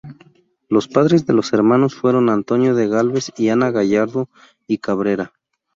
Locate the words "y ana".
3.37-3.69